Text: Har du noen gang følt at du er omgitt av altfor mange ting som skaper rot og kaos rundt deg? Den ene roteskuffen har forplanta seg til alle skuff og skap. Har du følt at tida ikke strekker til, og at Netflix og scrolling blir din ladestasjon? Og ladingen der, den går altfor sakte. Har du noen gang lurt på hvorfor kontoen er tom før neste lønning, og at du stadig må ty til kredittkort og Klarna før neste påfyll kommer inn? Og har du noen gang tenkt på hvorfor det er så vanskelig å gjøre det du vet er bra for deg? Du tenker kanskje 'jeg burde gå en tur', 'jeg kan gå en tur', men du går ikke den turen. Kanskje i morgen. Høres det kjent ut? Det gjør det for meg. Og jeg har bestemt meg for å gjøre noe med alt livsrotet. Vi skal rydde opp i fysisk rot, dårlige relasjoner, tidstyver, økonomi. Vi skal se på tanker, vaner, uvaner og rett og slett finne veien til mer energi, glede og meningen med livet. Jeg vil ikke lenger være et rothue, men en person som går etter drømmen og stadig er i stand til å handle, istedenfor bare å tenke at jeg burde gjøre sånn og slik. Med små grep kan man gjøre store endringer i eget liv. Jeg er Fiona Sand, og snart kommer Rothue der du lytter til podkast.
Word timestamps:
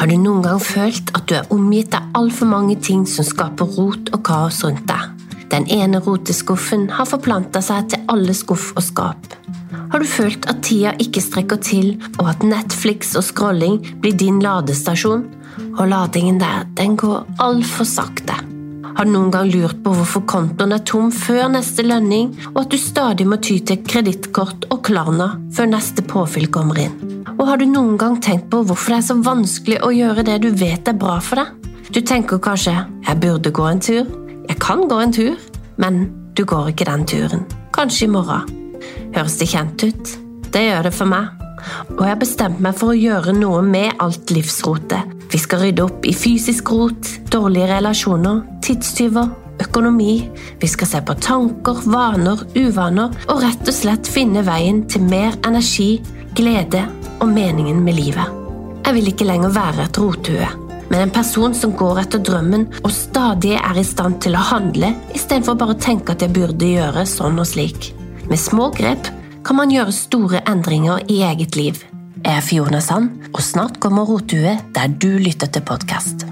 Har 0.00 0.08
du 0.08 0.14
noen 0.16 0.40
gang 0.40 0.60
følt 0.64 1.10
at 1.12 1.26
du 1.28 1.34
er 1.36 1.50
omgitt 1.52 1.92
av 1.92 2.06
altfor 2.16 2.48
mange 2.48 2.78
ting 2.80 3.02
som 3.04 3.26
skaper 3.28 3.68
rot 3.76 4.06
og 4.16 4.22
kaos 4.24 4.62
rundt 4.64 4.86
deg? 4.88 5.10
Den 5.52 5.66
ene 5.68 6.00
roteskuffen 6.00 6.86
har 6.96 7.08
forplanta 7.10 7.60
seg 7.60 7.90
til 7.92 8.06
alle 8.08 8.32
skuff 8.32 8.70
og 8.80 8.86
skap. 8.86 9.28
Har 9.92 10.00
du 10.00 10.08
følt 10.08 10.48
at 10.48 10.62
tida 10.64 10.94
ikke 11.04 11.20
strekker 11.20 11.60
til, 11.60 11.90
og 12.16 12.30
at 12.32 12.46
Netflix 12.48 13.12
og 13.12 13.26
scrolling 13.28 13.76
blir 14.00 14.16
din 14.16 14.40
ladestasjon? 14.40 15.26
Og 15.74 15.84
ladingen 15.92 16.40
der, 16.40 16.64
den 16.80 16.96
går 16.96 17.28
altfor 17.44 17.84
sakte. 17.92 18.40
Har 18.96 19.04
du 19.04 19.12
noen 19.12 19.28
gang 19.36 19.52
lurt 19.52 19.84
på 19.84 19.92
hvorfor 19.98 20.24
kontoen 20.24 20.78
er 20.78 20.86
tom 20.88 21.12
før 21.12 21.52
neste 21.52 21.84
lønning, 21.84 22.32
og 22.54 22.64
at 22.64 22.72
du 22.72 22.80
stadig 22.80 23.28
må 23.28 23.36
ty 23.36 23.60
til 23.60 23.84
kredittkort 23.84 24.70
og 24.72 24.80
Klarna 24.88 25.34
før 25.52 25.74
neste 25.76 26.08
påfyll 26.08 26.48
kommer 26.48 26.86
inn? 26.88 27.09
Og 27.40 27.46
har 27.48 27.56
du 27.56 27.64
noen 27.64 27.96
gang 27.96 28.18
tenkt 28.20 28.50
på 28.52 28.60
hvorfor 28.68 28.92
det 28.92 28.98
er 29.00 29.06
så 29.06 29.14
vanskelig 29.24 29.78
å 29.80 29.88
gjøre 29.96 30.26
det 30.28 30.42
du 30.44 30.50
vet 30.60 30.88
er 30.90 30.96
bra 31.00 31.16
for 31.24 31.40
deg? 31.40 31.70
Du 31.90 32.00
tenker 32.04 32.38
kanskje 32.38 32.74
'jeg 32.76 33.20
burde 33.20 33.50
gå 33.50 33.64
en 33.64 33.80
tur', 33.80 34.10
'jeg 34.48 34.58
kan 34.60 34.88
gå 34.88 35.00
en 35.00 35.12
tur', 35.12 35.40
men 35.78 36.12
du 36.36 36.44
går 36.44 36.68
ikke 36.68 36.84
den 36.84 37.06
turen. 37.06 37.46
Kanskje 37.72 38.04
i 38.04 38.10
morgen. 38.10 38.42
Høres 39.14 39.38
det 39.38 39.48
kjent 39.48 39.82
ut? 39.82 40.18
Det 40.52 40.60
gjør 40.68 40.82
det 40.82 40.94
for 40.94 41.06
meg. 41.06 41.28
Og 41.90 42.00
jeg 42.00 42.08
har 42.08 42.20
bestemt 42.20 42.60
meg 42.60 42.74
for 42.74 42.92
å 42.92 43.00
gjøre 43.00 43.32
noe 43.32 43.62
med 43.62 43.92
alt 44.00 44.30
livsrotet. 44.30 45.02
Vi 45.32 45.38
skal 45.38 45.60
rydde 45.60 45.82
opp 45.82 46.06
i 46.06 46.12
fysisk 46.12 46.70
rot, 46.72 47.02
dårlige 47.30 47.68
relasjoner, 47.68 48.42
tidstyver, 48.62 49.30
økonomi. 49.62 50.14
Vi 50.60 50.68
skal 50.70 50.90
se 50.90 51.02
på 51.04 51.16
tanker, 51.22 51.82
vaner, 51.90 52.42
uvaner 52.56 53.14
og 53.28 53.42
rett 53.44 53.68
og 53.68 53.76
slett 53.76 54.10
finne 54.10 54.44
veien 54.46 54.84
til 54.90 55.04
mer 55.06 55.36
energi, 55.46 56.00
glede 56.36 56.86
og 57.20 57.28
meningen 57.30 57.82
med 57.84 57.98
livet. 57.98 58.36
Jeg 58.84 58.96
vil 58.96 59.10
ikke 59.12 59.28
lenger 59.28 59.52
være 59.54 59.86
et 59.86 60.00
rothue, 60.00 60.48
men 60.90 61.04
en 61.04 61.12
person 61.14 61.54
som 61.54 61.74
går 61.78 62.02
etter 62.02 62.22
drømmen 62.26 62.66
og 62.80 62.90
stadig 62.94 63.54
er 63.60 63.78
i 63.78 63.86
stand 63.86 64.18
til 64.24 64.34
å 64.34 64.46
handle, 64.50 64.94
istedenfor 65.14 65.58
bare 65.60 65.76
å 65.76 65.82
tenke 65.82 66.16
at 66.16 66.24
jeg 66.24 66.34
burde 66.34 66.72
gjøre 66.74 67.06
sånn 67.06 67.38
og 67.38 67.48
slik. 67.52 67.92
Med 68.30 68.40
små 68.40 68.70
grep 68.74 69.12
kan 69.46 69.58
man 69.60 69.72
gjøre 69.72 69.94
store 69.94 70.42
endringer 70.50 71.06
i 71.08 71.22
eget 71.26 71.56
liv. 71.58 71.84
Jeg 72.20 72.36
er 72.36 72.44
Fiona 72.44 72.82
Sand, 72.84 73.30
og 73.32 73.40
snart 73.44 73.80
kommer 73.80 74.08
Rothue 74.10 74.58
der 74.74 74.92
du 75.00 75.14
lytter 75.22 75.48
til 75.48 75.64
podkast. 75.64 76.29